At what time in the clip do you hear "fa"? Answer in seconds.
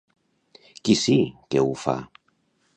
1.85-1.97